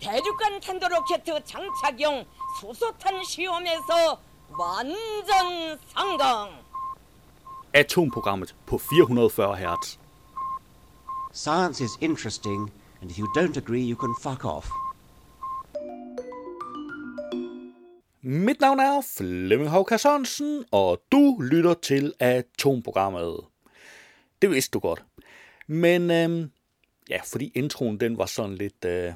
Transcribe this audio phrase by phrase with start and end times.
[0.00, 2.24] 대륙간 탄도로켓 장착용
[2.60, 4.20] 수소탄 시험에서
[4.58, 6.50] 완전 성공.
[7.72, 9.98] Atomprogrammet på 440 Hz.
[11.32, 14.68] Science is interesting, and if you don't agree, you can fuck off.
[18.22, 23.40] Mit navn er Flemming Håka Sørensen, og du lytter til Atomprogrammet.
[24.42, 25.04] Det vidste du godt.
[25.66, 26.50] Men øhm,
[27.08, 29.12] ja, fordi introen den var sådan lidt, øh,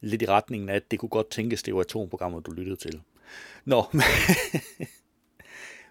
[0.00, 3.00] lidt i retningen af, at det kunne godt tænkes, det var atomprogrammet, du lyttede til.
[3.64, 3.82] Nå,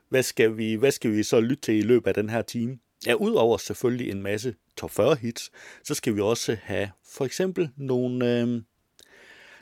[0.10, 2.80] hvad, skal vi, hvad skal vi så lytte til i løbet af den her time?
[3.06, 5.52] Ja, udover selvfølgelig en masse top 40 hits,
[5.84, 8.62] så skal vi også have for eksempel nogle, øh,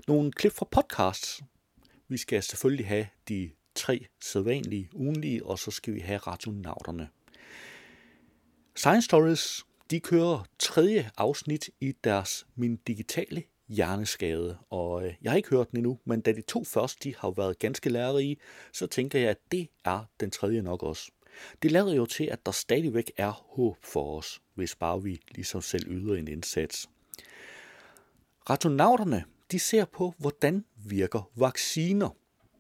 [0.08, 1.42] nogle klip fra podcasts.
[2.08, 7.10] Vi skal selvfølgelig have de tre sædvanlige ugenlige, og så skal vi have radionauterne.
[8.76, 15.38] Science Stories, de kører tredje afsnit i deres Min Digitale Hjerneskade, og øh, jeg har
[15.38, 18.38] ikke hørt den endnu, men da de to første de har været ganske lærerige,
[18.74, 21.12] så tænker jeg, at det er den tredje nok også.
[21.62, 25.62] Det lader jo til, at der stadigvæk er håb for os, hvis bare vi ligesom
[25.62, 26.90] selv yder en indsats.
[28.50, 32.10] Ratonauterne, de ser på, hvordan virker vacciner.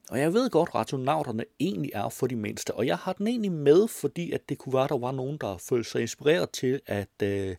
[0.09, 3.52] Og jeg ved godt, ratonauterne egentlig er for de mindste, og jeg har den egentlig
[3.52, 6.81] med, fordi at det kunne være, at der var nogen, der følte sig inspireret til
[6.85, 7.55] at, øh,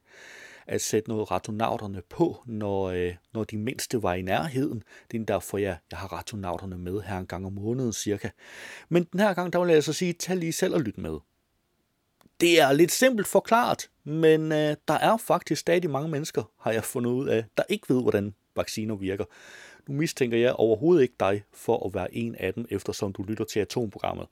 [0.67, 4.83] at sætte noget ratonauterne på, når, øh, når de mindste var i nærheden.
[5.11, 8.29] Det er derfor, jeg, jeg har ratonauterne med her en gang om måneden cirka.
[8.89, 11.19] Men den her gang, der vil jeg så sige, tag lige selv og lyt med.
[12.41, 16.85] Det er lidt simpelt forklaret, men øh, der er faktisk stadig mange mennesker, har jeg
[16.85, 19.25] fundet ud af, der ikke ved, hvordan vacciner virker.
[19.89, 23.45] Nu mistænker jeg overhovedet ikke dig for at være en af dem, eftersom du lytter
[23.45, 24.27] til atomprogrammet.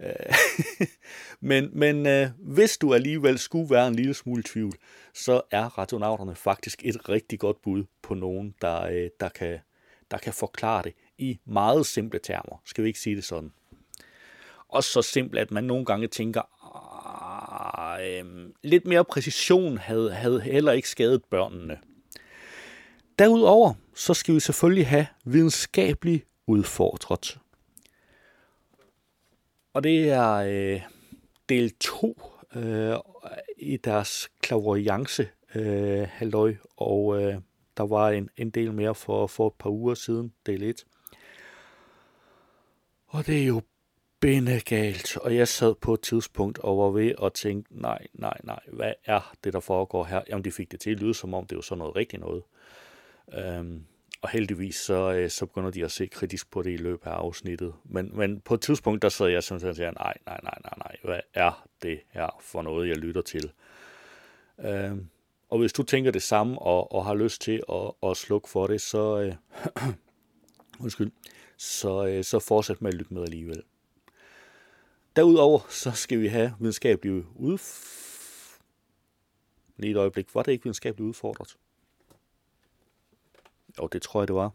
[0.00, 0.34] Øh,
[1.40, 4.72] men men øh, hvis du alligevel skulle være en lille smule tvivl,
[5.14, 9.58] så er radionauterne faktisk et rigtig godt bud på nogen, der, øh, der, kan,
[10.10, 12.62] der kan forklare det i meget simple termer.
[12.64, 13.52] Skal vi ikke sige det sådan?
[14.68, 16.42] Også så simpelt, at man nogle gange tænker,
[18.02, 21.78] øh, lidt mere præcision havde, havde heller ikke skadet børnene.
[23.18, 27.38] Derudover så skal vi selvfølgelig have videnskabelig udfordret.
[29.72, 30.80] Og det er øh,
[31.48, 32.20] del 2
[32.56, 32.96] øh,
[33.58, 37.34] i deres clairvoyance øh, halløj, og øh,
[37.76, 40.84] der var en, en del mere for, for et par uger siden, del 1.
[43.06, 43.62] Og det er jo
[44.64, 48.60] galt, og jeg sad på et tidspunkt og var ved at tænke, nej, nej, nej,
[48.72, 50.22] hvad er det, der foregår her?
[50.28, 52.42] Jamen, de fik det til at lyde, som om det var sådan noget rigtigt noget.
[53.34, 53.86] Øhm,
[54.22, 57.10] og heldigvis så, øh, så begynder de at se kritisk på det i løbet af
[57.10, 57.74] afsnittet.
[57.84, 60.74] Men, men på et tidspunkt, der sad jeg sådan og sagde, nej, nej, nej, nej,
[60.78, 63.52] nej, hvad er det her for noget, jeg lytter til?
[64.58, 65.08] Øhm,
[65.48, 68.66] og hvis du tænker det samme og, og har lyst til at, at slukke for
[68.66, 69.34] det, så, øh,
[70.82, 71.10] undskyld,
[71.56, 73.62] så, øh, så fortsæt med at lytte med alligevel.
[75.16, 77.98] Derudover så skal vi have videnskabelige udf...
[79.76, 81.56] Lige et øjeblik, var det ikke videnskabeligt udfordret?
[83.78, 84.50] Og det tror jeg, det var.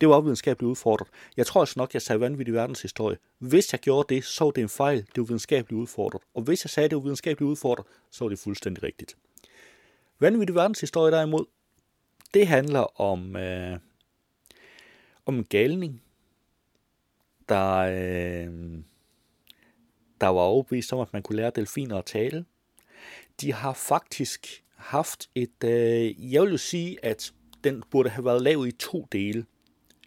[0.00, 1.08] Det var videnskabeligt udfordret.
[1.36, 3.16] Jeg tror også nok, jeg sagde vanvittig verdenshistorie.
[3.38, 4.98] Hvis jeg gjorde det, så var det en fejl.
[4.98, 6.22] Det var videnskabeligt udfordret.
[6.34, 9.16] Og hvis jeg sagde, det var videnskabeligt udfordret, så var det fuldstændig rigtigt.
[10.20, 11.44] Vanvittig verdenshistorie derimod,
[12.34, 13.78] det handler om, øh,
[15.26, 16.02] om en galning,
[17.48, 18.78] der, øh,
[20.20, 22.44] der var overbevist om, at man kunne lære delfiner at tale.
[23.40, 27.32] De har faktisk haft et, øh, jeg vil jo sige, at
[27.66, 29.46] den burde have været lavet i to dele.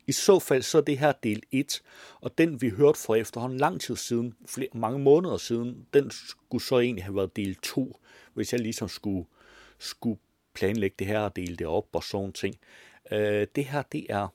[0.08, 1.81] I så fald så er det her del 1,
[2.22, 6.64] og den vi hørte for efterhånden lang tid siden, flere, mange måneder siden, den skulle
[6.64, 8.00] så egentlig have været del 2,
[8.34, 9.25] hvis jeg ligesom skulle,
[9.78, 10.19] skulle
[10.53, 12.56] planlægge det her og dele det op og sådan ting.
[13.12, 14.28] Øh, det her, det er,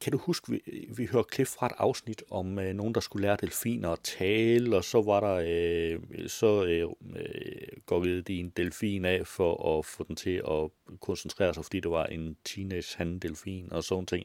[0.00, 0.60] kan du huske, vi,
[0.96, 4.76] vi hørte klip fra et afsnit om øh, nogen, der skulle lære delfiner at tale,
[4.76, 9.86] og så var der, øh, så øh, øh gokkede de en delfin af for at
[9.86, 10.70] få den til at
[11.00, 14.24] koncentrere sig, fordi det var en teenage han delfin og sådan ting.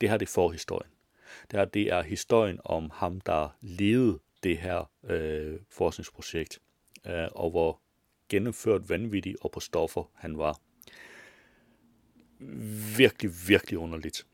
[0.00, 0.90] Det her, det er forhistorien.
[1.50, 6.60] Det her, det er historien om ham, der levede det her øh, forskningsprojekt,
[7.06, 7.80] øh, og hvor
[8.28, 10.60] gennemført vanvittig og på stoffer han var
[12.96, 14.26] virkelig, virkelig underligt.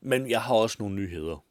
[0.00, 1.44] Men jeg har også nogle nyheder.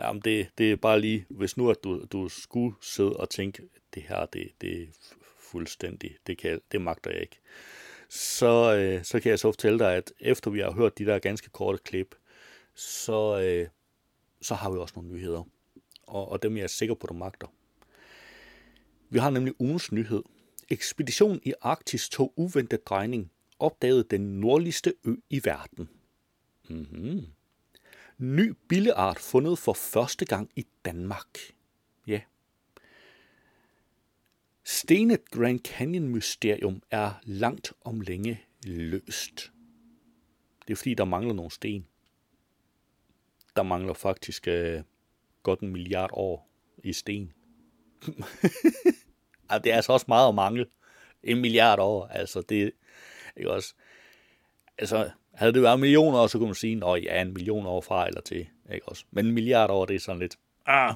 [0.00, 3.62] Jamen det, det er bare lige, hvis nu at du, du skulle sidde og tænke,
[3.94, 4.86] det her, det, det er
[5.38, 7.40] fuldstændig, det, kan, det magter jeg ikke.
[8.08, 11.18] Så, øh, så kan jeg så fortælle dig, at efter vi har hørt de der
[11.18, 12.14] ganske korte klip,
[12.74, 13.68] så, øh,
[14.42, 15.44] så har vi også nogle nyheder.
[16.06, 17.46] Og, og dem er jeg sikker på, du magter.
[19.10, 20.22] Vi har nemlig ugens nyhed.
[20.70, 25.88] Ekspedition i Arktis tog uventet drejning opdaget den nordligste ø i verden.
[26.68, 27.26] Mm-hmm.
[28.18, 31.38] Ny billeart fundet for første gang i Danmark.
[32.06, 32.20] Ja.
[34.64, 39.52] Stenet Grand Canyon Mysterium er langt om længe løst.
[40.66, 41.86] Det er fordi, der mangler nogle sten.
[43.56, 44.82] Der mangler faktisk øh,
[45.42, 46.50] godt en milliard år
[46.84, 47.32] i sten.
[49.48, 50.66] altså, det er altså også meget at mangle.
[51.22, 52.72] En milliard år, altså det,
[53.38, 53.74] ikke også?
[54.78, 57.80] Altså, havde det været millioner år, så kunne man sige, at ja, en million år
[57.80, 59.04] fra eller til, ikke også?
[59.10, 60.94] Men en milliard år, det er sådan lidt, ah.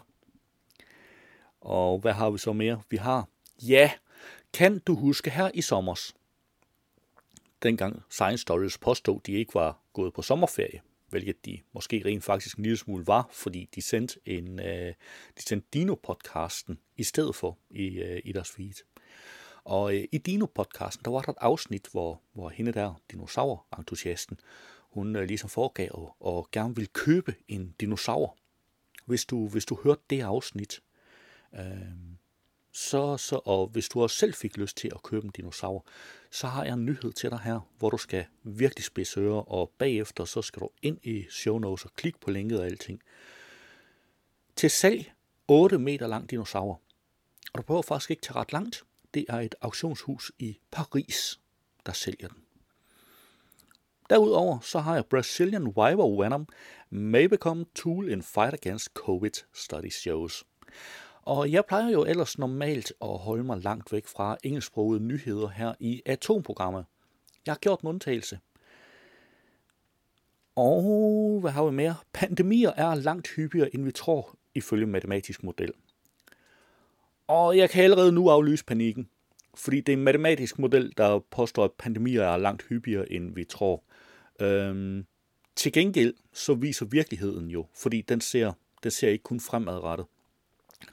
[1.61, 2.83] Og hvad har vi så mere?
[2.91, 3.29] Vi har,
[3.63, 3.91] ja,
[4.53, 6.15] kan du huske her i sommers,
[7.63, 12.57] dengang Science Stories påstod, de ikke var gået på sommerferie, hvilket de måske rent faktisk
[12.57, 14.95] en lille smule var, fordi de sendte, en, øh,
[15.37, 18.85] de sendte Dino-podcasten i stedet for i, øh, i deres feed.
[19.65, 24.37] Og øh, i Dino-podcasten, der var der et afsnit, hvor, hvor hende der, dinosaur-entusiasten,
[24.91, 28.37] hun øh, ligesom foregav og, og gerne ville købe en dinosaur.
[29.05, 30.83] Hvis du, hvis du hørte det afsnit,
[31.55, 31.63] øh,
[32.73, 35.87] så, så, og hvis du også selv fik lyst til at købe en dinosaur,
[36.31, 39.73] så har jeg en nyhed til dig her, hvor du skal virkelig spidse ører, og
[39.79, 43.03] bagefter så skal du ind i show notes og klikke på linket og alting.
[44.57, 45.13] Til salg
[45.49, 46.81] 8 meter lang dinosaur.
[47.53, 48.85] Og du behøver faktisk ikke tage ret langt.
[49.15, 51.41] Det er et auktionshus i Paris,
[51.87, 52.39] der sælger den.
[54.11, 56.49] Derudover så har jeg Brazilian Wyver Venom
[56.91, 60.45] may become tool in fight against COVID study shows.
[61.23, 65.75] Og jeg plejer jo ellers normalt at holde mig langt væk fra engelsksprogede nyheder her
[65.81, 66.85] i atomprogrammet.
[67.47, 68.39] Jeg har gjort en undtagelse.
[70.57, 71.95] Og hvad har vi mere?
[72.13, 75.73] Pandemier er langt hyppigere, end vi tror, ifølge matematisk model.
[77.33, 79.09] Og jeg kan allerede nu aflyse panikken,
[79.55, 83.45] fordi det er en matematisk model, der påstår, at pandemier er langt hyppigere, end vi
[83.45, 83.83] tror.
[84.41, 85.07] Øhm,
[85.57, 88.53] til gengæld så viser virkeligheden jo, fordi den ser,
[88.83, 90.07] den ser ikke kun fremadrettet.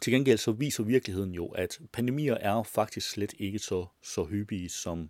[0.01, 4.69] Til gengæld så viser virkeligheden jo, at pandemier er faktisk slet ikke så, så hyppige,
[4.69, 5.09] som,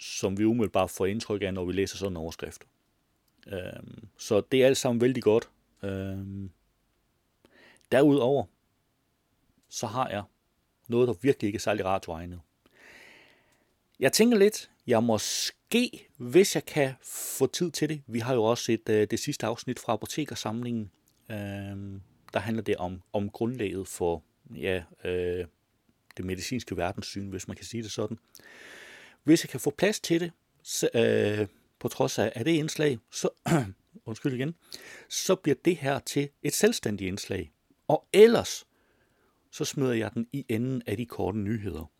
[0.00, 2.64] som vi umiddelbart får indtryk af, når vi læser sådan en overskrift.
[3.46, 5.48] Øhm, så det er alt sammen vældig godt.
[5.82, 6.50] Øhm,
[7.92, 8.44] derudover,
[9.68, 10.22] så har jeg
[10.88, 12.40] noget, der virkelig ikke er særlig egnet.
[14.00, 18.44] Jeg tænker lidt, jeg måske, hvis jeg kan få tid til det, vi har jo
[18.44, 20.90] også et, øh, det sidste afsnit fra apotekersamlingen,
[21.30, 22.00] øh,
[22.34, 24.22] der handler det om, om grundlaget for
[24.54, 25.46] ja, øh,
[26.16, 28.18] det medicinske verdenssyn, hvis man kan sige det sådan.
[29.24, 30.32] Hvis jeg kan få plads til det,
[30.62, 31.46] så, øh,
[31.78, 33.28] på trods af, af det indslag, så,
[34.06, 34.54] undskyld igen,
[35.08, 37.52] så bliver det her til et selvstændigt indslag.
[37.88, 38.66] Og ellers,
[39.58, 41.90] så smider jeg den i enden af de korte nyheder.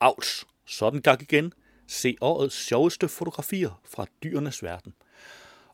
[0.00, 1.52] Avls, sådan gang igen.
[1.86, 4.94] Se årets sjoveste fotografier fra dyrenes verden.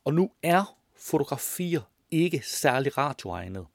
[0.04, 1.80] Og nu er fotografier
[2.10, 3.66] ikke særlig radioegnet.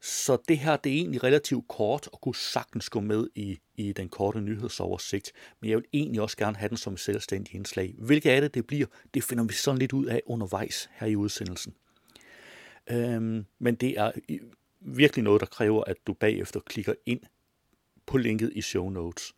[0.00, 3.92] Så det her det er egentlig relativt kort og kunne sagtens gå med i, i
[3.92, 5.32] den korte nyhedsoversigt.
[5.60, 7.94] Men jeg vil egentlig også gerne have den som et selvstændigt indslag.
[7.98, 11.16] Hvilket af det det bliver, det finder vi sådan lidt ud af undervejs her i
[11.16, 11.74] udsendelsen.
[12.90, 14.12] Øhm, men det er
[14.84, 17.20] virkelig noget, der kræver, at du bagefter klikker ind
[18.06, 19.34] på linket i show notes.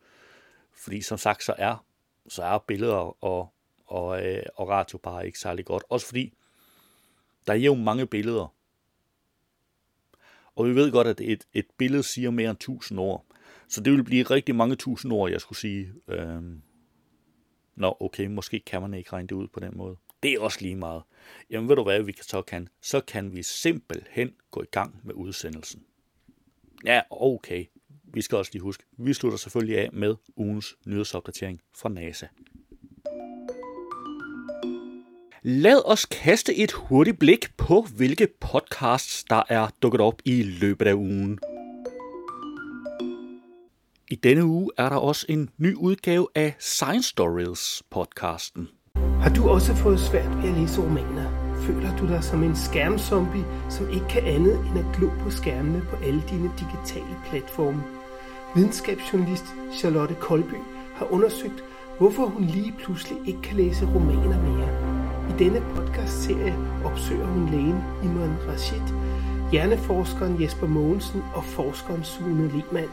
[0.73, 1.85] Fordi som sagt, så er,
[2.27, 3.53] så er billeder og,
[3.85, 5.83] og, øh, og radio bare ikke særlig godt.
[5.89, 6.33] Også fordi,
[7.47, 8.53] der er jo mange billeder.
[10.55, 13.25] Og vi ved godt, at et, et billede siger mere end 1000 ord.
[13.67, 15.93] Så det vil blive rigtig mange tusind ord, jeg skulle sige.
[16.07, 16.61] Øhm,
[17.75, 19.97] Nå, okay, måske kan man ikke regne det ud på den måde.
[20.25, 21.03] Det er også lige meget.
[21.49, 22.67] Jamen ved du hvad, vi kan så kan?
[22.81, 25.83] Så kan vi simpelthen gå i gang med udsendelsen.
[26.85, 27.65] Ja, okay.
[28.03, 32.27] Vi skal også lige huske, vi slutter selvfølgelig af med ugens nyhedsopdatering fra NASA.
[35.41, 40.87] Lad os kaste et hurtigt blik på, hvilke podcasts, der er dukket op i løbet
[40.87, 41.39] af ugen.
[44.11, 48.74] I denne uge er der også en ny udgave af Science Stories podcasten.
[49.25, 51.25] Har du også fået svært ved at læse romaner?
[51.61, 55.81] Føler du dig som en skærmzombie, som ikke kan andet end at glo på skærmene
[55.81, 57.83] på alle dine digitale platforme?
[58.55, 60.59] Videnskabsjournalist Charlotte Kolby
[60.95, 61.63] har undersøgt,
[61.97, 64.69] hvorfor hun lige pludselig ikke kan læse romaner mere.
[65.29, 68.85] I denne podcast-serie opsøger hun lægen Imran Rashid,
[69.51, 72.91] hjerneforskeren Jesper Mogensen og forskeren Sune Lehmann,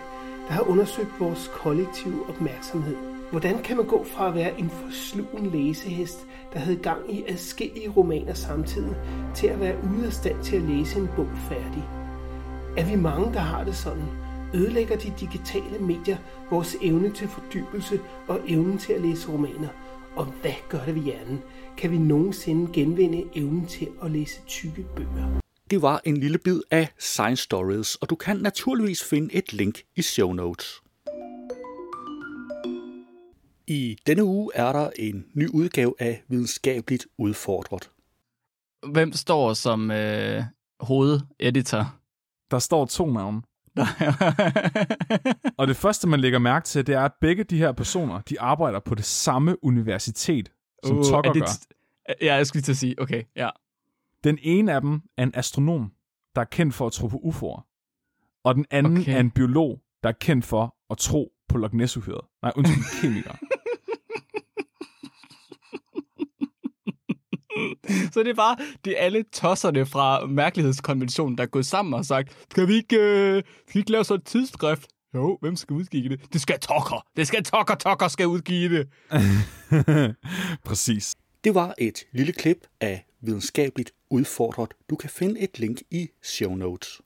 [0.49, 3.22] der har undersøgt vores kollektive opmærksomhed.
[3.33, 7.89] Hvordan kan man gå fra at være en forslugen læsehest, der havde gang i adskillige
[7.89, 8.97] romaner samtidig,
[9.35, 11.85] til at være ude af stand til at læse en bog færdig?
[12.77, 14.05] Er vi mange, der har det sådan?
[14.55, 16.17] Ødelægger de digitale medier
[16.51, 19.69] vores evne til fordybelse og evnen til at læse romaner?
[20.17, 21.41] Og hvad gør det ved hjernen?
[21.79, 25.41] Kan vi nogensinde genvinde evnen til at læse tykke bøger?
[25.71, 29.83] Det var en lille bid af Science Stories, og du kan naturligvis finde et link
[29.97, 30.82] i show notes.
[33.67, 37.91] I denne uge er der en ny udgave af Videnskabeligt Udfordret.
[38.93, 40.43] Hvem står som øh,
[40.81, 41.97] hovededitor?
[42.51, 43.43] Der står to navne.
[45.59, 48.41] Og det første, man lægger mærke til, det er, at begge de her personer, de
[48.41, 50.53] arbejder på det samme universitet,
[50.85, 52.15] som uh, Tucker er det gør.
[52.23, 53.49] Ja, jeg skulle lige til at sige, okay, ja.
[54.25, 55.93] Den ene af dem er en astronom,
[56.35, 57.63] der er kendt for at tro på UFO'er.
[58.45, 59.15] Og den anden okay.
[59.15, 62.27] er en biolog, der er kendt for at tro på Loch Ness-uhyret.
[62.43, 63.37] Nej, undskyld, kemiker.
[68.13, 72.05] Så det er bare, det er alle tosserne fra mærkelighedskonventionen, der er gået sammen og
[72.05, 74.87] sagt, skal vi ikke, øh, skal vi ikke lave sådan et tidsskrift?
[75.15, 76.33] Jo, hvem skal udgive det?
[76.33, 77.07] Det skal Tucker.
[77.17, 77.75] Det skal Tucker.
[77.75, 78.89] Tucker skal udgive det.
[80.65, 81.15] Præcis.
[81.45, 84.75] Det var et lille klip af Videnskabeligt Udfordret.
[84.91, 87.01] Du kan finde et link i show notes.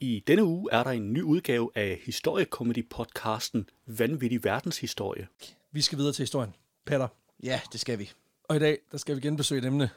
[0.00, 5.26] I denne uge er der en ny udgave af historiekomedy-podcasten Vanvittig Verdenshistorie.
[5.72, 6.54] Vi skal videre til historien.
[6.86, 7.08] Peter.
[7.42, 8.12] Ja, det skal vi.
[8.44, 9.90] Og i dag, der skal vi genbesøge et emne,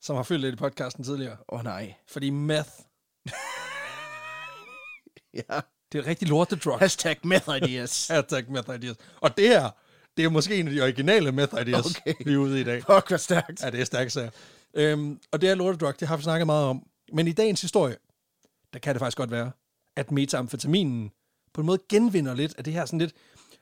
[0.00, 1.36] som har fyldt lidt i podcasten tidligere.
[1.48, 1.94] Åh oh, nej.
[2.06, 2.68] Fordi meth,
[5.34, 5.60] Ja.
[5.92, 6.78] det er rigtig lortedrug.
[6.78, 8.06] Hashtag meth ideas.
[8.10, 8.96] Hashtag meth ideas.
[9.20, 9.70] Og det her,
[10.16, 12.14] det er måske en af de originale meth ideas, Okay.
[12.24, 12.82] vi er ude i dag.
[12.82, 13.62] Fuck, hvad stærkt.
[13.62, 14.30] Ja, det er stærkt sager.
[14.74, 16.86] Øhm, og det er lortedrug, det har vi snakket meget om.
[17.12, 17.96] Men i dagens historie,
[18.72, 19.50] der kan det faktisk godt være,
[19.96, 21.10] at metamfetaminen
[21.54, 23.12] på en måde genvinder lidt af det her sådan lidt,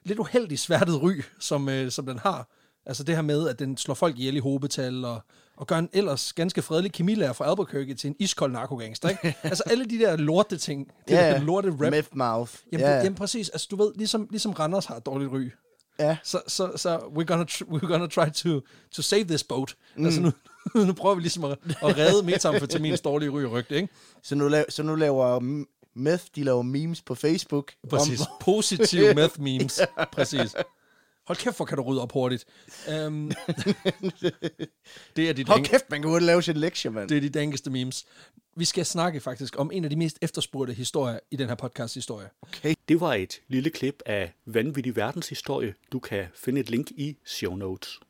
[0.05, 2.49] lidt uheldigt sværtet ry, som, øh, som den har.
[2.87, 5.21] Altså det her med, at den slår folk ihjel i hobetal, og,
[5.57, 9.37] og gør en ellers ganske fredelig kemilærer fra Albuquerque til en iskold narkogangster, ikke?
[9.43, 11.91] altså alle de der lorte ting, det Ja, der lorte rap.
[11.91, 12.53] Meth mouth.
[12.73, 12.93] Jamen, ja.
[12.93, 12.97] ja.
[12.97, 15.51] jamen præcis, altså du ved, ligesom, ligesom Randers har et dårligt ry,
[15.99, 16.17] ja.
[16.25, 18.61] så, så, så we're, gonna we're gonna try to,
[18.93, 19.77] to save this boat.
[19.97, 20.05] Mm.
[20.05, 20.33] Altså nu,
[20.87, 23.89] nu prøver vi ligesom at, at redde metamfetamins dårlige ry og rygte, ikke?
[24.23, 25.41] Så nu, laver, så nu laver
[25.95, 27.73] meth, de laver memes på Facebook.
[27.91, 28.21] Præcis.
[28.21, 29.81] Om, Positive meth memes.
[30.13, 30.55] Præcis.
[31.27, 32.45] Hold kæft, hvor kan du rydde op hurtigt.
[33.07, 33.31] Um,
[35.17, 37.09] det er dit hold kæft, man kan hurtigt lave sin lektie, mand.
[37.09, 38.07] Det er de dankeste memes.
[38.57, 42.29] Vi skal snakke faktisk om en af de mest efterspurgte historier i den her podcast-historie.
[42.89, 45.75] Det var et lille klip af Vanvittig Verdenshistorie.
[45.93, 48.01] Du kan finde et link i show notes.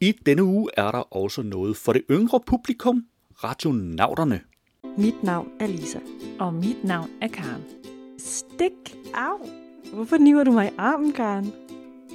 [0.00, 3.06] I denne uge er der også noget for det yngre publikum,
[3.44, 4.40] radionauterne.
[4.98, 5.98] Mit navn er Lisa.
[6.38, 7.64] Og mit navn er Karen.
[8.18, 8.96] Stik!
[9.14, 9.65] Au!
[9.92, 11.52] Hvorfor niver du mig i armen, Karen?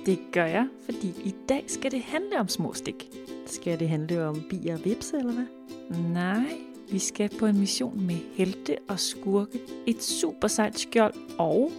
[0.05, 3.09] Det gør jeg, fordi i dag skal det handle om små stik.
[3.45, 5.45] Skal det handle om bier og vipse, eller hvad?
[6.13, 6.57] Nej,
[6.91, 11.71] vi skal på en mission med helte og skurke, et super sejt skjold og...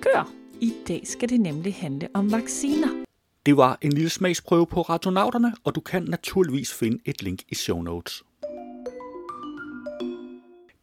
[0.00, 0.32] Kør!
[0.60, 2.88] I dag skal det nemlig handle om vacciner.
[3.46, 7.54] Det var en lille smagsprøve på radionauterne, og du kan naturligvis finde et link i
[7.54, 8.22] show notes.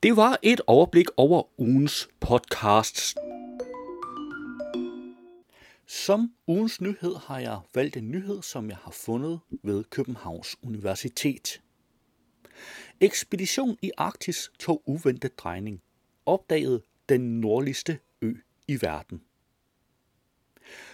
[0.07, 3.15] Det var et overblik over ugens podcasts.
[5.87, 11.61] Som ugens nyhed har jeg valgt en nyhed, som jeg har fundet ved Københavns Universitet.
[13.01, 15.81] Ekspedition i Arktis tog uventet drejning.
[16.25, 18.33] Opdagede den nordligste ø
[18.67, 19.21] i verden.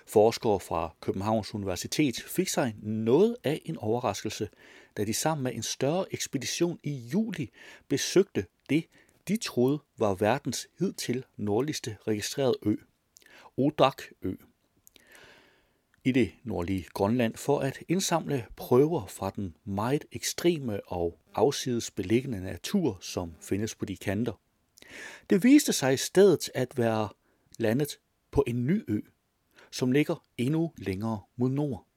[0.08, 4.50] Forskere fra Københavns Universitet fik sig noget af en overraskelse,
[4.98, 7.50] da de sammen med en større ekspedition i juli
[7.88, 8.86] besøgte det,
[9.28, 12.76] de troede var verdens hidtil nordligste registrerede ø,
[13.58, 14.36] Odak-ø.
[16.04, 22.44] I det nordlige Grønland for at indsamle prøver fra den meget ekstreme og afsides beliggende
[22.44, 24.34] natur, som findes på de kanter.
[25.30, 27.10] Det viste sig i stedet at være
[27.58, 28.00] landet
[28.32, 29.02] på en ny ø,
[29.72, 31.88] som ligger endnu længere mod nord.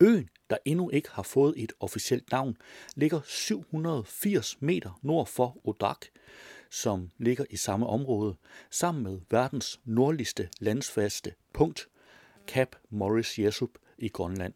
[0.00, 2.56] Øen, der endnu ikke har fået et officielt navn,
[2.96, 6.06] ligger 780 meter nord for Odak,
[6.72, 8.36] som ligger i samme område,
[8.70, 11.88] sammen med verdens nordligste landsfaste punkt,
[12.46, 14.54] Cap Morris Jesup i Grønland.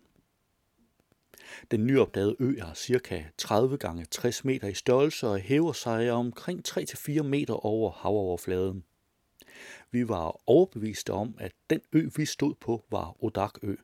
[1.70, 3.24] Den nyopdagede ø er ca.
[3.38, 8.84] 30 gange 60 meter i størrelse og hæver sig omkring 3-4 meter over havoverfladen.
[9.90, 13.76] Vi var overbeviste om, at den ø, vi stod på, var Odak-ø,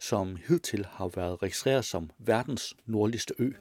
[0.00, 3.52] som hidtil har været registreret som verdens nordligste ø.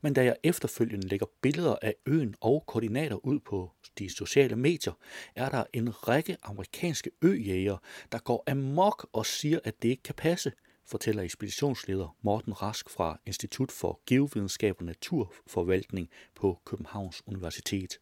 [0.00, 4.92] Men da jeg efterfølgende lægger billeder af øen og koordinater ud på de sociale medier,
[5.34, 7.76] er der en række amerikanske øjæger,
[8.12, 10.52] der går amok og siger, at det ikke kan passe.
[10.86, 17.98] fortæller ekspeditionsleder Morten Rask fra Institut for Geovidenskab og Naturforvaltning på Københavns Universitet.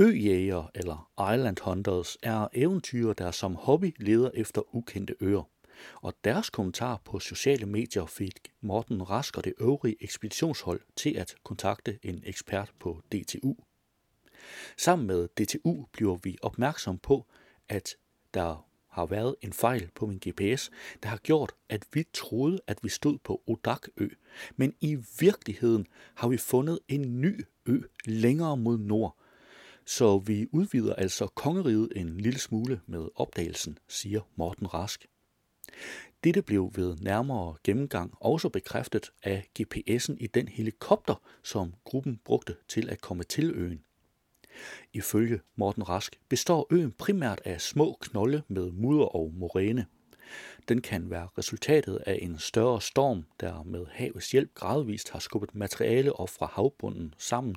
[0.00, 5.48] Øjæger eller Island Hunters er eventyr, der som hobby leder efter ukendte øer.
[5.94, 11.34] Og deres kommentar på sociale medier fik Morten Rask og det øvrige ekspeditionshold til at
[11.42, 13.54] kontakte en ekspert på DTU.
[14.76, 17.26] Sammen med DTU bliver vi opmærksom på,
[17.68, 17.96] at
[18.34, 20.70] der har været en fejl på min GPS,
[21.02, 24.08] der har gjort, at vi troede, at vi stod på Odakø.
[24.56, 29.16] Men i virkeligheden har vi fundet en ny ø længere mod nord.
[29.86, 35.06] Så vi udvider altså kongeriget en lille smule med opdagelsen, siger Morten Rask.
[36.24, 42.56] Dette blev ved nærmere gennemgang også bekræftet af GPS'en i den helikopter, som gruppen brugte
[42.68, 43.84] til at komme til øen.
[44.92, 49.86] Ifølge Morten Rask består øen primært af små knolde med mudder og moræne.
[50.68, 55.54] Den kan være resultatet af en større storm, der med havets hjælp gradvist har skubbet
[55.54, 57.56] materiale op fra havbunden sammen,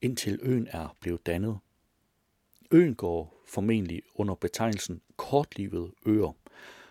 [0.00, 1.58] indtil øen er blevet dannet.
[2.70, 6.36] Øen går formentlig under betegnelsen kortlivet øer,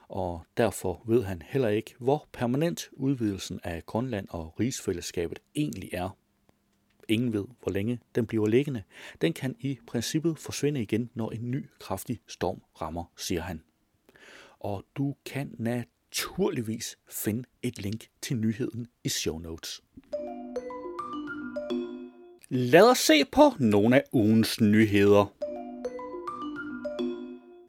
[0.07, 6.17] og derfor ved han heller ikke, hvor permanent udvidelsen af Grønland og rigsfællesskabet egentlig er.
[7.07, 8.83] Ingen ved, hvor længe den bliver liggende.
[9.21, 13.61] Den kan i princippet forsvinde igen, når en ny kraftig storm rammer, siger han.
[14.59, 19.81] Og du kan naturligvis finde et link til nyheden i show notes.
[22.49, 25.33] Lad os se på nogle af ugens nyheder.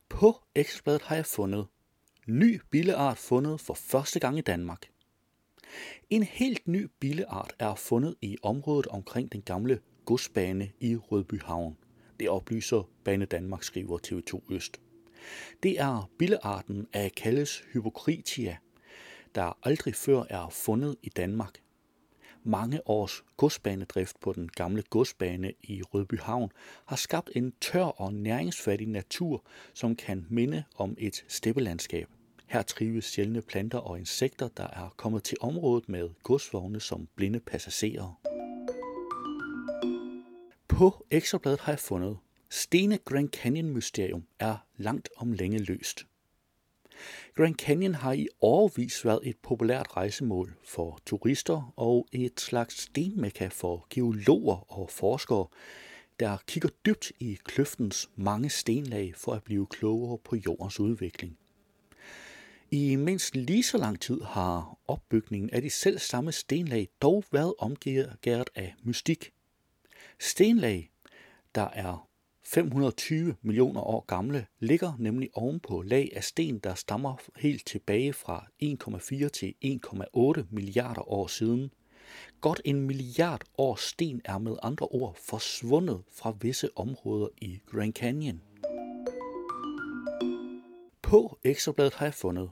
[0.09, 1.67] På Ekstrabladet har jeg fundet
[2.27, 4.91] ny billeart fundet for første gang i Danmark.
[6.11, 11.77] En helt ny billeart er fundet i området omkring den gamle godsbane i Rødbyhavn.
[12.21, 14.81] Det oplyser Bane Danmark, skriver TV2 Øst.
[15.63, 18.57] Det er billearten af kaldes Hypokritia,
[19.35, 21.63] der aldrig før er fundet i Danmark.
[22.43, 26.51] Mange års godsbanedrift på den gamle godsbane i Rødbyhavn
[26.87, 32.09] har skabt en tør og næringsfattig natur, som kan minde om et steppelandskab.
[32.47, 37.41] Her trives sjældne planter og insekter, der er kommet til området med godsvogne som blinde
[37.41, 38.21] passagerer.
[40.69, 42.19] På Ekstrabladet har jeg fundet,
[42.51, 46.07] Stene Grand Canyon Mysterium er langt om længe løst.
[47.35, 53.49] Grand Canyon har i årvis været et populært rejsemål for turister og et slags stenmekka
[53.49, 55.47] for geologer og forskere,
[56.21, 61.39] der kigger dybt i kløftens mange stenlag for at blive klogere på jordens udvikling.
[62.71, 67.55] I mindst lige så lang tid har opbygningen af de selv samme stenlag dog været
[67.59, 68.17] omgivet
[68.55, 69.33] af mystik.
[70.19, 70.91] Stenlag,
[71.55, 72.09] der er
[72.45, 78.47] 520 millioner år gamle, ligger nemlig ovenpå lag af sten, der stammer helt tilbage fra
[78.63, 81.71] 1,4 til 1,8 milliarder år siden.
[82.41, 87.93] Godt en milliard år sten er med andre ord forsvundet fra visse områder i Grand
[87.93, 88.41] Canyon.
[91.07, 92.51] På ekstrabladet har jeg fundet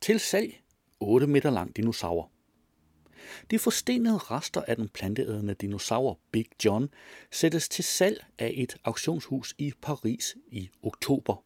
[0.00, 0.62] til salg
[1.00, 2.30] 8 meter lang dinosaur.
[3.50, 6.88] De forstenede rester af den planteædende dinosaur Big John
[7.30, 11.44] sættes til salg af et auktionshus i Paris i oktober.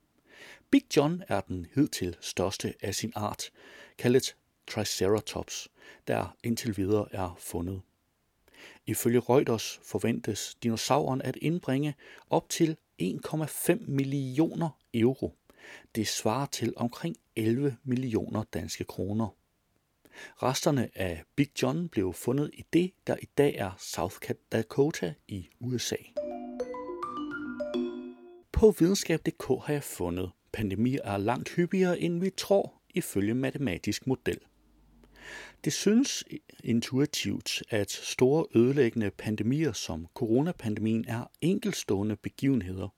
[0.71, 3.51] Big John er den hidtil største af sin art,
[3.99, 5.69] kaldet Triceratops,
[6.09, 7.83] der indtil videre er fundet.
[8.87, 11.95] Ifølge Reuters forventes dinosauren at indbringe
[12.31, 15.35] op til 1,5 millioner euro.
[15.95, 19.29] Det svarer til omkring 11 millioner danske kroner.
[20.43, 24.17] Resterne af Big John blev fundet i det, der i dag er South
[24.53, 25.97] Dakota i USA.
[28.53, 34.39] På videnskab.dk har jeg fundet, pandemier er langt hyppigere, end vi tror, ifølge matematisk model.
[35.65, 36.25] Det synes
[36.65, 42.89] intuitivt, at store ødelæggende pandemier som coronapandemien er enkelstående begivenheder.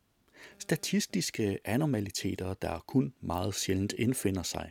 [0.59, 4.71] Statistiske anormaliteter, der kun meget sjældent indfinder sig.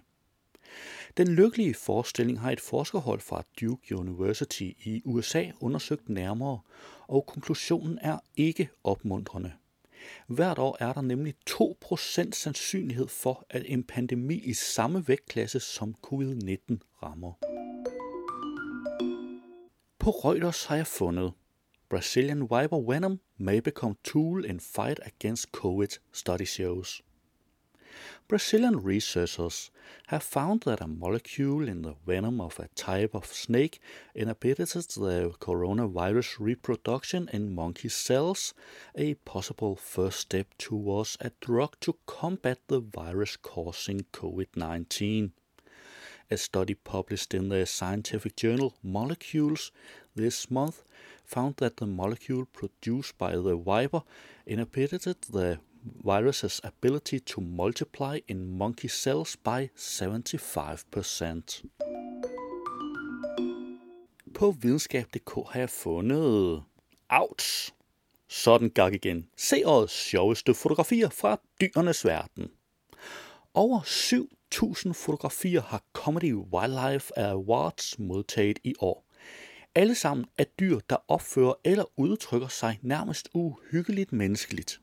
[1.17, 6.59] Den lykkelige forestilling har et forskerhold fra Duke University i USA undersøgt nærmere,
[7.07, 9.51] og konklusionen er ikke opmuntrende.
[10.27, 15.95] Hvert år er der nemlig 2% sandsynlighed for, at en pandemi i samme vægtklasse som
[16.07, 17.33] covid-19 rammer.
[19.99, 21.33] På Reuters har jeg fundet
[21.89, 27.01] Brazilian Viper Venom may become tool in fight against COVID, study shows.
[28.27, 29.71] Brazilian researchers
[30.07, 33.79] have found that a molecule in the venom of a type of snake
[34.13, 38.53] inhibited the coronavirus reproduction in monkey cells,
[38.95, 45.31] a possible first step towards a drug to combat the virus causing COVID 19.
[46.29, 49.71] A study published in the scientific journal Molecules
[50.15, 50.83] this month
[51.25, 54.01] found that the molecule produced by the viper
[54.45, 55.59] inhibited the
[56.03, 61.63] virus's ability to multiply in monkey cells by 75%.
[64.33, 66.63] På videnskab.dk har jeg fundet...
[67.09, 67.71] Ouch!
[68.27, 69.27] Sådan gak igen.
[69.37, 72.51] Se årets sjoveste fotografier fra dyrenes verden.
[73.53, 73.81] Over
[74.51, 79.05] 1000 fotografier har Comedy Wildlife Awards modtaget i år.
[79.75, 84.81] Alle sammen er dyr, der opfører eller udtrykker sig nærmest uhyggeligt menneskeligt.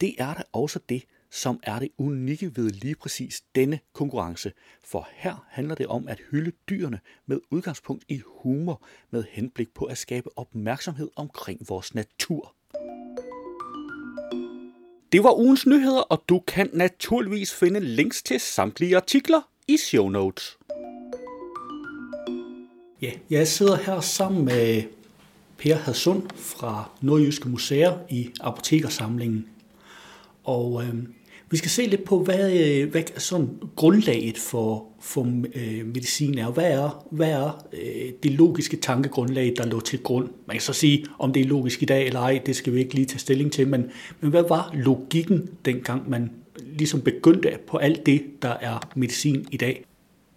[0.00, 4.52] Det er da også det, som er det unikke ved lige præcis denne konkurrence,
[4.84, 9.84] for her handler det om at hylde dyrene med udgangspunkt i humor med henblik på
[9.84, 12.54] at skabe opmærksomhed omkring vores natur.
[15.12, 20.08] Det var ugens nyheder, og du kan naturligvis finde links til samtlige artikler i show
[20.08, 20.58] notes.
[23.02, 24.82] Ja, jeg sidder her sammen med
[25.58, 29.46] Per Hadsund fra Nordjyske Museer i Apotekersamlingen.
[30.44, 30.94] Og øh,
[31.50, 35.22] vi skal se lidt på, hvad, øh, hvad sådan grundlaget for, for
[35.54, 36.50] øh, medicin er.
[36.50, 40.28] Hvad er, hvad er øh, det logiske tankegrundlag, der lå til grund?
[40.46, 42.80] Man kan så sige, om det er logisk i dag eller ej, det skal vi
[42.80, 46.30] ikke lige tage stilling til, men, men hvad var logikken dengang, man
[46.64, 49.84] ligesom begyndte på alt det, der er medicin i dag?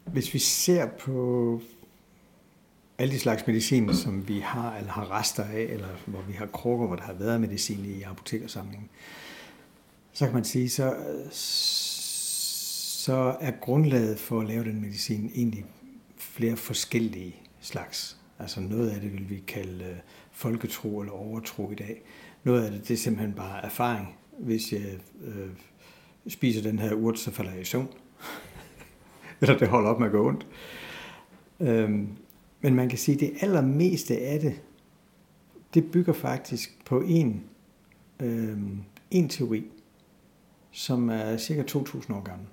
[0.05, 1.61] Hvis vi ser på
[2.97, 6.45] alle de slags medicin, som vi har eller har rester af, eller hvor vi har
[6.45, 8.89] krukker, hvor der har været medicin i apotekersamlingen,
[10.13, 10.95] så kan man sige, så,
[13.01, 15.65] så er grundlaget for at lave den medicin egentlig
[16.17, 18.17] flere forskellige slags.
[18.39, 19.95] Altså noget af det vil vi kalde øh,
[20.31, 22.01] folketro eller overtro i dag.
[22.43, 24.15] Noget af det, det er simpelthen bare erfaring.
[24.39, 24.81] Hvis jeg
[25.23, 25.49] øh,
[26.27, 27.87] spiser den her urt, så falder jeg i søvn.
[29.41, 30.47] eller det holder op med at gå ondt.
[31.59, 32.07] Øhm,
[32.61, 34.61] men man kan sige, at det allermeste af det,
[35.73, 37.43] det bygger faktisk på en,
[38.19, 38.57] øh,
[39.11, 39.63] en teori,
[40.71, 42.47] som er cirka 2.000 år gammel.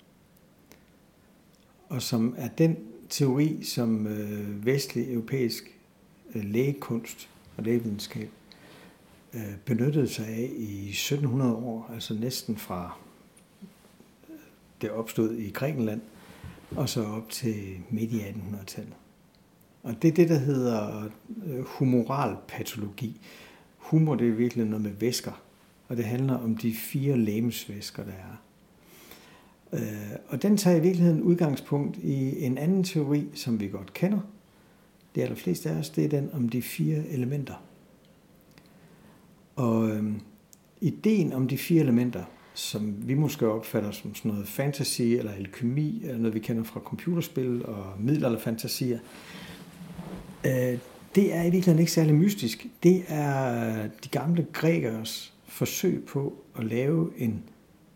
[1.88, 2.76] Og som er den
[3.08, 5.78] teori, som øh, vestlig europæisk
[6.34, 8.30] øh, lægekunst og lægevidenskab
[9.34, 12.98] øh, benyttede sig af i 1700 år, altså næsten fra
[14.30, 14.36] øh,
[14.80, 16.00] det opstod i Grækenland,
[16.76, 18.94] og så op til midt i 1800-tallet.
[19.82, 21.10] Og det er det, der hedder
[21.46, 23.20] øh, humoral patologi.
[23.76, 25.42] Humor, det er virkelig noget med væsker,
[25.88, 28.36] og det handler om de fire lægemsvæsker, der er.
[29.72, 29.80] Øh,
[30.28, 34.20] og den tager i virkeligheden udgangspunkt i en anden teori, som vi godt kender.
[35.14, 37.54] De allerfleste af os, det er den om de fire elementer.
[39.56, 40.12] Og øh,
[40.80, 46.00] ideen om de fire elementer, som vi måske opfatter som sådan noget fantasy eller alkemi,
[46.04, 48.98] eller noget vi kender fra computerspil og middelalderfantasier,
[50.44, 50.78] øh,
[51.14, 52.66] det er i virkeligheden ikke særlig mystisk.
[52.82, 57.42] Det er øh, de gamle grækers forsøg på at lave en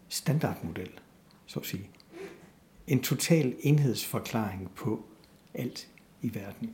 [0.09, 0.91] standardmodel,
[1.53, 1.91] så at sige.
[2.87, 5.05] En total enhedsforklaring på
[5.55, 5.89] alt
[6.23, 6.73] i verden.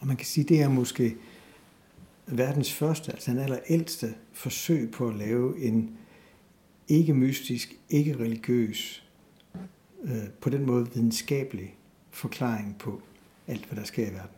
[0.00, 1.16] Og man kan sige, det er måske
[2.26, 5.96] verdens første, altså den allerældste forsøg på at lave en
[6.88, 9.04] ikke mystisk, ikke religiøs,
[10.04, 11.76] øh, på den måde videnskabelig
[12.10, 13.02] forklaring på
[13.46, 14.36] alt, hvad der sker i verden.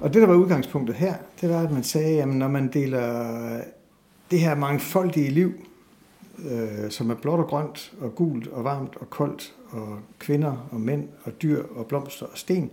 [0.00, 3.64] Og det, der var udgangspunktet her, det var, at man sagde, at når man deler
[4.30, 5.66] det her mangfoldige liv,
[6.38, 10.80] øh, som er blåt og grønt, og gult og varmt og koldt, og kvinder og
[10.80, 12.70] mænd og dyr og blomster og sten,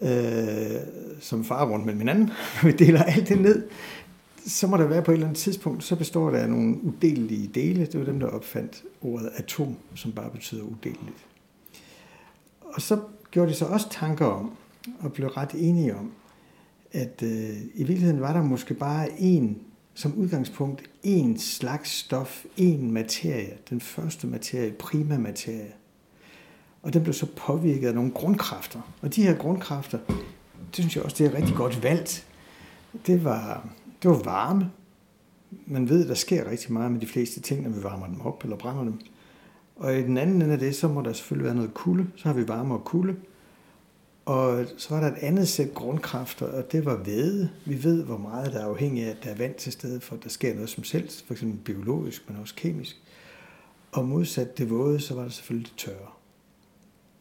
[0.00, 0.08] øh,
[1.20, 2.30] som farer rundt mellem hinanden,
[2.64, 3.68] vi deler alt det ned,
[4.46, 7.50] så må der være på et eller andet tidspunkt, så består der af nogle udelelige
[7.54, 7.86] dele.
[7.86, 11.26] Det var dem, der opfandt ordet atom, som bare betyder udeleligt.
[12.60, 14.50] Og så gjorde de så også tanker om,
[15.00, 16.12] og blev ret enige om,
[16.92, 19.58] at øh, i virkeligheden var der måske bare en,
[19.98, 25.72] som udgangspunkt, en slags stof, en materie, den første materie, prima materie.
[26.82, 28.80] Og den blev så påvirket af nogle grundkræfter.
[29.02, 29.98] Og de her grundkræfter,
[30.58, 32.26] det synes jeg også, det er rigtig godt valgt.
[33.06, 33.68] Det var,
[34.02, 34.70] det var varme.
[35.66, 38.44] Man ved, der sker rigtig meget med de fleste ting, når vi varmer dem op
[38.44, 39.00] eller brænder dem.
[39.76, 42.06] Og i den anden ende af det, så må der selvfølgelig være noget kulde.
[42.16, 43.16] Så har vi varme og kulde.
[44.28, 47.50] Og så var der et andet sæt grundkræfter, og det var væde.
[47.66, 50.16] Vi ved, hvor meget der er afhængig af, at der er vand til stede, for
[50.16, 52.96] at der sker noget som selv, for eksempel biologisk, men også kemisk.
[53.92, 56.08] Og modsat det våde, så var der selvfølgelig det tørre.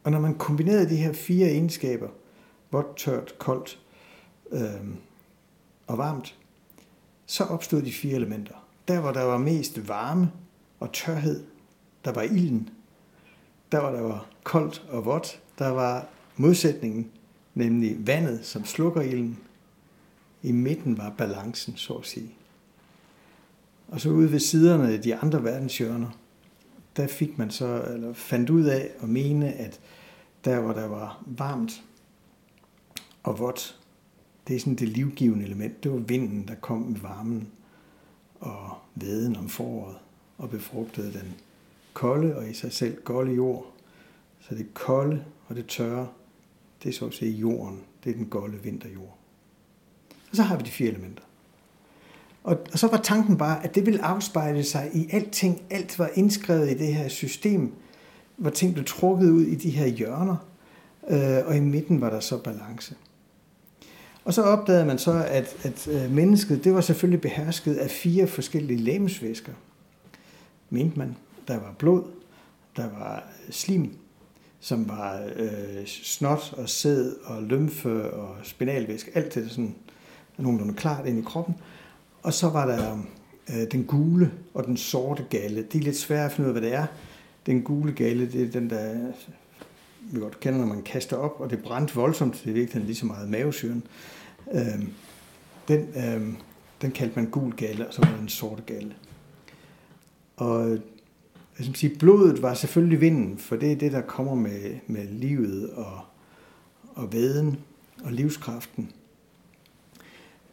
[0.03, 2.09] Og når man kombinerede de her fire egenskaber,
[2.71, 3.79] vådt, tørt, koldt
[4.51, 4.87] øh,
[5.87, 6.35] og varmt,
[7.25, 8.67] så opstod de fire elementer.
[8.87, 10.31] Der, hvor der var mest varme
[10.79, 11.43] og tørhed,
[12.05, 12.69] der var ilden.
[13.71, 16.07] Der, hvor der var koldt og vådt, der var
[16.37, 17.11] modsætningen,
[17.55, 19.37] nemlig vandet, som slukker ilden.
[20.43, 22.31] I midten var balancen, så at sige.
[23.87, 26.09] Og så ude ved siderne af de andre verdenshjørner,
[26.97, 29.79] der fik man så, eller fandt ud af at mene, at
[30.45, 31.83] der hvor der var varmt
[33.23, 33.79] og vådt,
[34.47, 35.83] det er sådan det livgivende element.
[35.83, 37.47] Det var vinden, der kom med varmen
[38.39, 39.97] og veden om foråret
[40.37, 41.35] og befrugtede den
[41.93, 43.73] kolde og i sig selv golde jord.
[44.39, 46.07] Så det kolde og det tørre,
[46.83, 47.79] det er så at sige jorden.
[48.03, 49.17] Det er den golde vinterjord.
[50.29, 51.23] Og så har vi de fire elementer.
[52.43, 55.61] Og, og så var tanken bare, at det ville afspejle sig i alting.
[55.69, 57.73] Alt var indskrevet i det her system,
[58.35, 60.35] hvor ting blev trukket ud i de her hjørner,
[61.09, 62.95] øh, og i midten var der så balance.
[64.25, 68.27] Og så opdagede man så, at, at øh, mennesket, det var selvfølgelig behersket af fire
[68.27, 69.53] forskellige lægemsvæsker.
[70.69, 71.15] Mente man.
[71.47, 72.03] Der var blod,
[72.75, 73.97] der var slim,
[74.59, 79.11] som var øh, snot og sæd og lymfe og spinalvæske.
[79.15, 79.75] Alt det sådan
[80.37, 81.55] nogenlunde klart ind i kroppen.
[82.23, 82.97] Og så var der
[83.49, 85.63] øh, den gule og den sorte galle.
[85.63, 86.85] Det er lidt svært at finde ud af, hvad det er.
[87.45, 89.11] Den gule galle, det er den, der
[90.11, 92.41] vi godt kender, når man kaster op, og det brændte voldsomt.
[92.43, 93.83] Det er virkelig lige så meget mavesyren.
[94.53, 94.83] Øh,
[95.67, 96.33] den, øh,
[96.81, 98.93] den kaldte man gul galle, og så var den sorte galle.
[100.37, 100.77] Og
[101.57, 105.07] jeg skal sige, blodet var selvfølgelig vinden, for det er det, der kommer med, med
[105.07, 105.99] livet og,
[106.95, 107.59] og væden
[108.03, 108.91] og livskraften.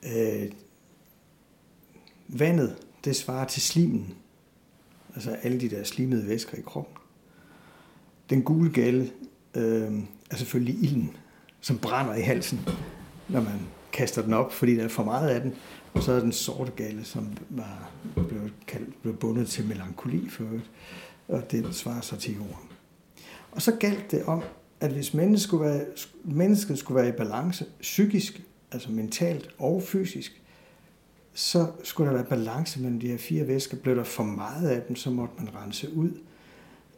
[0.03, 0.53] Øh,
[2.29, 4.15] vandet, det svarer til slimen,
[5.15, 6.97] altså alle de der slimede væsker i kroppen.
[8.31, 9.11] Den gule gale
[9.55, 9.93] øh,
[10.31, 11.17] er selvfølgelig ilden,
[11.61, 12.61] som brænder i halsen,
[13.29, 13.61] når man
[13.93, 15.55] kaster den op, fordi der er for meget af den.
[15.95, 20.45] Og så er den sorte galle, som var, blevet, kaldt, blev bundet til melankoli for
[20.45, 20.71] øvrigt,
[21.29, 22.69] og det svarer sig til jorden.
[23.53, 24.43] Og så galt det om,
[24.81, 25.85] at hvis mennesket skulle være,
[26.25, 30.43] mennesket skulle være i balance psykisk, altså mentalt og fysisk,
[31.35, 33.77] så skulle der være balance mellem de her fire væsker.
[33.77, 36.11] Blev der for meget af dem, så måtte man rense ud.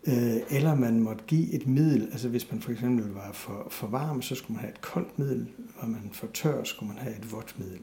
[0.07, 3.87] Øh, eller man måtte give et middel, altså hvis man for eksempel var for, for
[3.87, 7.17] varm, så skulle man have et koldt middel, og man for tør, skulle man have
[7.17, 7.81] et vådt middel.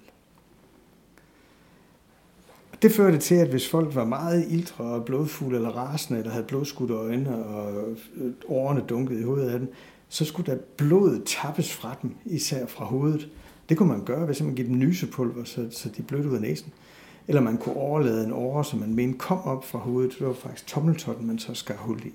[2.83, 6.45] Det førte til, at hvis folk var meget ildre og blodfulde eller rasende, eller havde
[6.45, 7.71] blodskudte øjne og
[8.15, 9.73] øh, årene dunkede i hovedet af dem,
[10.09, 13.29] så skulle der blod tappes fra dem, især fra hovedet.
[13.69, 16.35] Det kunne man gøre, ved simpelthen at give dem nysepulver, så, så de blødte ud
[16.35, 16.71] af næsen.
[17.27, 20.15] Eller man kunne overlade en åre, som man mente kom op fra hovedet.
[20.19, 22.13] Det var faktisk tommeltotten, man så skar hul i.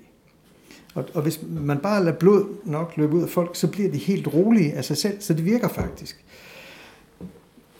[0.95, 3.97] Og, og hvis man bare lader blod nok løbe ud af folk, så bliver de
[3.97, 6.25] helt rolige af sig selv, så det virker faktisk.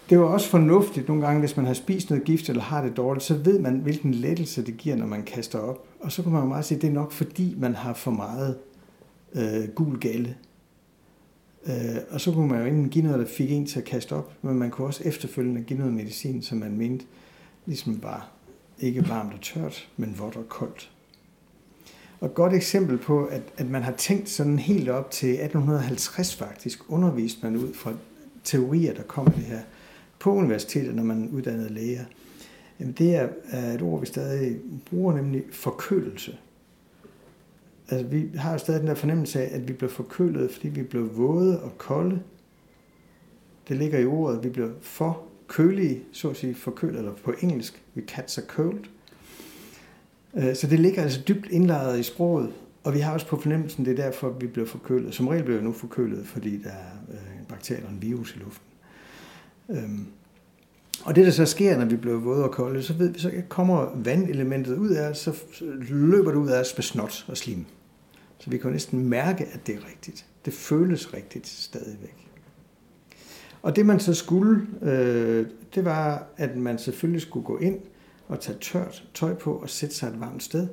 [0.10, 2.98] Det var også fornuftigt nogle gange, hvis man har spist noget gift eller har det
[2.98, 5.88] dårligt, så ved man, hvilken lettelse det giver, når man kaster op.
[6.00, 8.12] Og så kan man jo meget sige, at det er nok fordi, man har for
[8.12, 8.58] meget
[9.36, 10.36] øh, gul galle.
[11.66, 14.14] Øh, og så kunne man jo enten give noget, der fik en til at kaste
[14.14, 17.06] op, men man kunne også efterfølgende give noget medicin, som man mente
[17.66, 18.30] ligesom var
[18.80, 20.92] ikke varmt og tørt, men vådt og koldt.
[22.20, 26.36] Og et godt eksempel på, at, at man har tænkt sådan helt op til 1850
[26.36, 27.94] faktisk, undervist man ud fra
[28.44, 29.60] teorier, der kom det her
[30.20, 32.06] på universitetet, når man uddannede læger.
[32.80, 34.58] Jamen det er, er et ord, vi stadig
[34.90, 36.38] bruger, nemlig forkølelse.
[37.90, 40.84] Altså vi har jo stadig den der fornemmelse af, at vi bliver forkølet, fordi vi
[40.84, 42.20] bliver våde og kolde.
[43.68, 47.34] Det ligger i ordet, at vi bliver for kølige, så at sige forkølet, eller på
[47.42, 48.80] engelsk, we catch a cold.
[50.36, 52.54] Øh, så det ligger altså dybt indlejret i sproget,
[52.84, 55.16] og vi har også på fornemmelsen, det er derfor, vi bliver forkølet.
[55.16, 58.36] Som regel bliver vi nu forkølet, fordi der er øh, en bakterie eller en virus
[58.36, 58.69] i luften.
[59.70, 60.08] Øhm,
[61.04, 63.32] og det, der så sker, når vi bliver våde og kolde, så, ved vi, så
[63.50, 65.34] kommer vandelementet ud af så
[65.90, 67.66] løber det ud af os med snot og slim.
[68.40, 70.26] Så vi kan næsten mærke, at det er rigtigt.
[70.46, 72.28] Det føles rigtigt stadigvæk.
[73.62, 77.80] Og det man så skulle, øh, det var, at man selvfølgelig skulle gå ind
[78.28, 80.68] og tage tørt tøj på og sætte sig et varmt sted.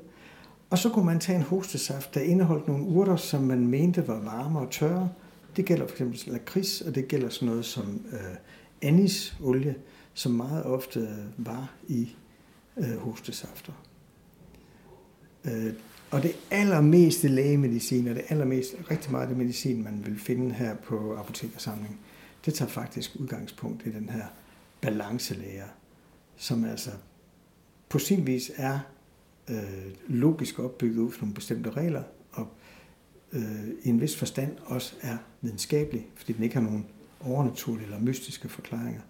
[0.71, 4.21] Og så kunne man tage en hostesaft, der indeholdt nogle urter, som man mente var
[4.21, 5.09] varme og tørre.
[5.57, 8.37] Det gælder for eksempel lakrids, og det gælder sådan noget som øh,
[8.83, 9.75] anisolie,
[10.15, 12.17] som meget ofte var i
[12.77, 13.73] øh, hostesafter.
[15.45, 15.73] Øh,
[16.11, 20.55] Og det allermeste lægemedicin, og det allermest, rigtig meget af det medicin, man vil finde
[20.55, 21.99] her på apotekersamlingen,
[22.45, 24.25] det tager faktisk udgangspunkt i den her
[24.81, 25.67] balancelæger,
[26.37, 26.91] som altså
[27.89, 28.79] på sin vis er
[29.51, 32.49] øh, logisk opbygget ud fra nogle bestemte regler, og
[33.33, 36.87] øh, i en vis forstand også er videnskabelig, fordi den ikke har nogen
[37.21, 39.01] overnaturlige eller mystiske forklaringer.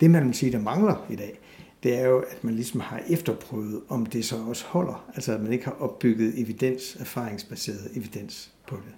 [0.00, 1.38] Det man vil sige, der mangler i dag,
[1.82, 5.04] det er jo, at man ligesom har efterprøvet, om det så også holder.
[5.14, 8.94] Altså at man ikke har opbygget evidens, erfaringsbaseret evidens på det.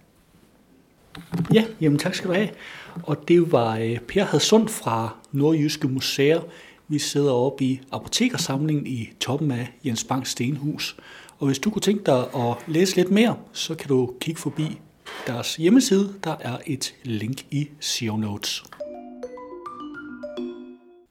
[1.54, 2.48] Ja, jamen tak skal du have.
[3.02, 6.40] Og det var øh, Per Hadsund fra Nordjyske Museer.
[6.88, 10.96] Vi sidder oppe i apotekersamlingen i toppen af Jens Bangs Stenhus.
[11.38, 14.80] Og hvis du kunne tænke dig at læse lidt mere, så kan du kigge forbi
[15.26, 16.14] deres hjemmeside.
[16.24, 18.64] Der er et link i show notes.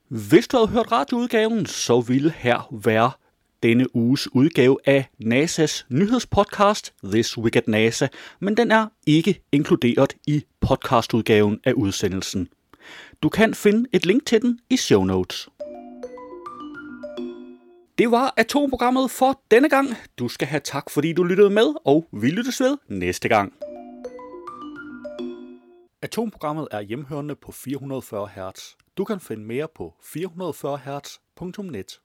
[0.08, 3.12] Hvis du havde hørt radioudgaven, så ville her være
[3.64, 8.08] denne uges udgave af NASA's nyhedspodcast This Week at NASA,
[8.40, 12.48] men den er ikke inkluderet i podcastudgaven af udsendelsen.
[13.24, 15.50] Du kan finde et link til den i show notes.
[17.98, 19.90] Det var atomprogrammet for denne gang.
[20.20, 23.54] Du skal have tak, fordi du lyttede med, og vi lyttes ved næste gang.
[26.02, 28.76] Atomprogrammet er hjemhørende på 440 Hz.
[28.98, 32.02] Du kan finde mere på 440 Hz.net.